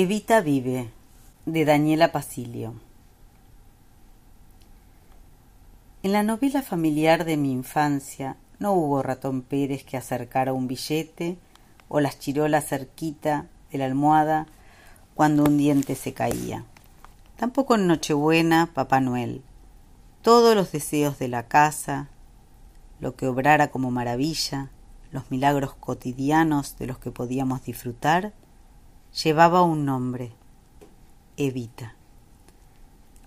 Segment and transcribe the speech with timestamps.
[0.00, 0.92] Evita vive
[1.44, 2.74] de Daniela Pasilio
[6.04, 11.36] En la novela familiar de mi infancia no hubo ratón Pérez que acercara un billete
[11.88, 14.46] o las chirolas cerquita de la almohada
[15.16, 16.64] cuando un diente se caía.
[17.36, 19.42] Tampoco en Nochebuena Papá Noel.
[20.22, 22.06] Todos los deseos de la casa,
[23.00, 24.70] lo que obrara como maravilla,
[25.10, 28.32] los milagros cotidianos de los que podíamos disfrutar,
[29.12, 30.32] llevaba un nombre,
[31.36, 31.94] Evita.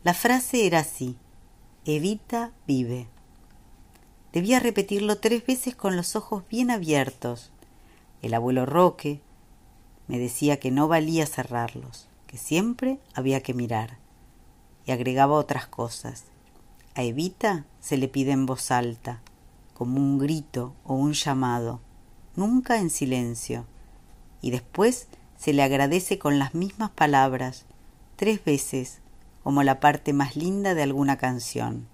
[0.04, 1.18] La frase era así,
[1.86, 3.08] Evita vive.
[4.34, 7.52] Debía repetirlo tres veces con los ojos bien abiertos.
[8.22, 9.22] El abuelo Roque
[10.08, 13.98] me decía que no valía cerrarlos, que siempre había que mirar.
[14.86, 16.26] Y agregaba otras cosas.
[16.96, 19.22] A Evita se le pide en voz alta,
[19.74, 21.80] como un grito o un llamado,
[22.36, 23.66] nunca en silencio.
[24.42, 25.08] Y después
[25.42, 27.66] se le agradece con las mismas palabras,
[28.16, 29.00] tres veces,
[29.44, 31.88] como la parte más linda de alguna canción.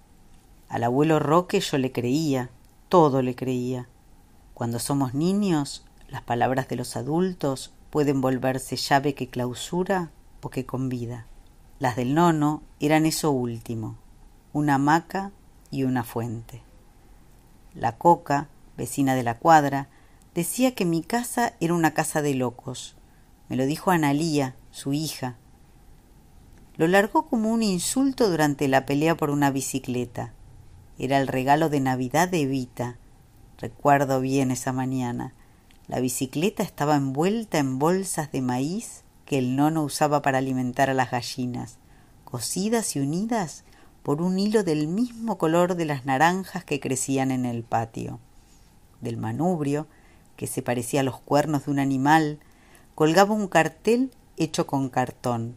[0.68, 2.50] Al abuelo Roque yo le creía,
[2.90, 3.88] todo le creía.
[4.52, 10.10] Cuando somos niños, las palabras de los adultos pueden volverse llave que clausura
[10.42, 11.26] o que convida.
[11.78, 13.96] Las del nono eran eso último,
[14.52, 15.32] una hamaca
[15.70, 16.60] y una fuente.
[17.74, 19.88] La coca, vecina de la cuadra,
[20.34, 22.97] decía que mi casa era una casa de locos,
[23.48, 25.36] me lo dijo Analía, su hija.
[26.76, 30.32] Lo largó como un insulto durante la pelea por una bicicleta.
[30.98, 32.98] Era el regalo de Navidad de Evita.
[33.58, 35.34] Recuerdo bien esa mañana.
[35.88, 40.94] La bicicleta estaba envuelta en bolsas de maíz que el nono usaba para alimentar a
[40.94, 41.78] las gallinas,
[42.24, 43.64] cosidas y unidas
[44.02, 48.20] por un hilo del mismo color de las naranjas que crecían en el patio.
[49.00, 49.86] Del manubrio,
[50.36, 52.38] que se parecía a los cuernos de un animal,
[52.98, 55.54] colgaba un cartel hecho con cartón.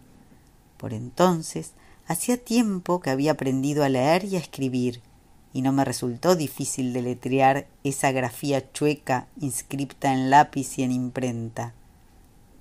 [0.77, 1.71] Por entonces
[2.05, 5.01] hacía tiempo que había aprendido a leer y a escribir,
[5.51, 11.73] y no me resultó difícil deletrear esa grafía chueca inscripta en lápiz y en imprenta.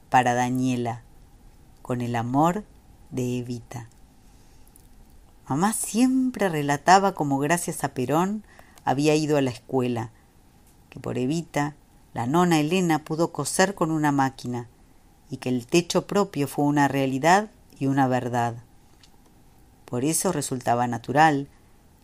[0.09, 1.03] Para Daniela,
[1.83, 2.65] con el amor
[3.11, 3.91] de Evita.
[5.47, 8.45] Mamá siempre relataba cómo gracias a Perón
[8.87, 10.11] había ido a la escuela,
[10.89, 11.77] que por Evita
[12.13, 14.69] la nona Elena pudo coser con una máquina
[15.31, 18.57] y que el techo propio fue una realidad y una verdad.
[19.85, 21.49] Por eso resultaba natural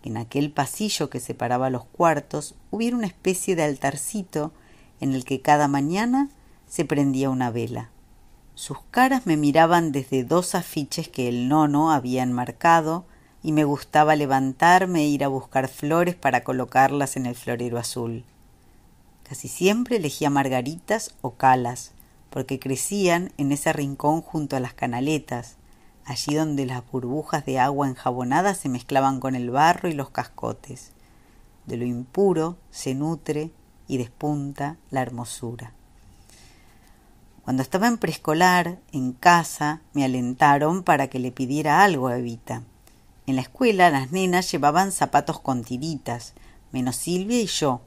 [0.03, 4.53] que en aquel pasillo que separaba los cuartos hubiera una especie de altarcito
[5.01, 6.31] en el que cada mañana
[6.69, 7.91] se prendía una vela.
[8.55, 13.05] Sus caras me miraban desde dos afiches que el nono había enmarcado
[13.43, 18.25] y me gustaba levantarme e ir a buscar flores para colocarlas en el florero azul.
[19.29, 21.91] Casi siempre elegía margaritas o calas,
[22.31, 25.57] porque crecían en ese rincón junto a las canaletas,
[26.05, 30.93] allí donde las burbujas de agua enjabonada se mezclaban con el barro y los cascotes.
[31.67, 33.51] De lo impuro se nutre
[33.89, 35.73] y despunta la hermosura.
[37.43, 42.63] Cuando estaba en preescolar, en casa, me alentaron para que le pidiera algo a Evita.
[43.27, 46.35] En la escuela las nenas llevaban zapatos con tiritas,
[46.71, 47.81] menos Silvia y yo,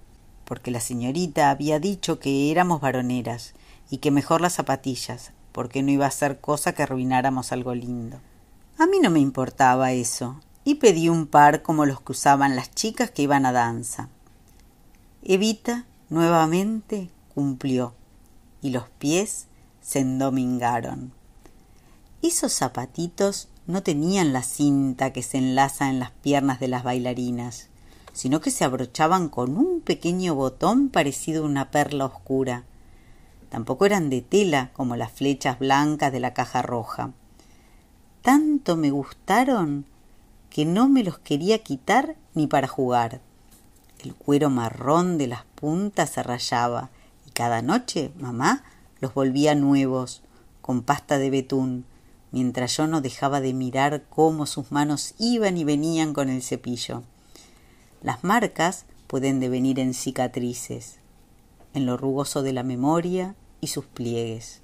[0.49, 3.53] porque la señorita había dicho que éramos varoneras
[3.91, 8.19] y que mejor las zapatillas, porque no iba a ser cosa que arruináramos algo lindo.
[8.79, 12.73] A mí no me importaba eso, y pedí un par como los que usaban las
[12.73, 14.09] chicas que iban a danza.
[15.21, 17.93] Evita nuevamente cumplió,
[18.59, 19.45] y los pies
[19.81, 21.13] se endomingaron.
[22.23, 27.68] Esos zapatitos no tenían la cinta que se enlaza en las piernas de las bailarinas
[28.19, 32.65] sino que se abrochaban con un pequeño botón parecido a una perla oscura.
[33.47, 37.13] Tampoco eran de tela como las flechas blancas de la caja roja.
[38.21, 39.85] Tanto me gustaron
[40.49, 43.21] que no me los quería quitar ni para jugar.
[44.03, 46.89] El cuero marrón de las puntas se rayaba
[47.25, 48.65] y cada noche mamá
[48.99, 50.23] los volvía nuevos,
[50.59, 51.85] con pasta de betún,
[52.33, 57.03] mientras yo no dejaba de mirar cómo sus manos iban y venían con el cepillo.
[58.01, 60.99] Las marcas pueden devenir en cicatrices,
[61.73, 64.61] en lo rugoso de la memoria y sus pliegues.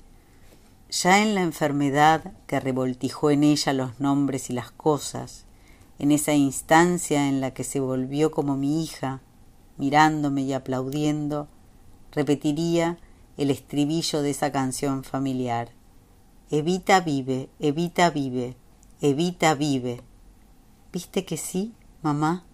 [0.89, 5.45] Ya en la enfermedad que revoltijó en ella los nombres y las cosas,
[5.99, 9.21] en esa instancia en la que se volvió como mi hija,
[9.77, 11.49] mirándome y aplaudiendo,
[12.11, 12.97] repetiría
[13.35, 15.71] el estribillo de esa canción familiar.
[16.49, 18.55] Evita vive, Evita vive,
[19.01, 20.01] Evita vive.
[20.93, 22.45] ¿Viste que sí, mamá?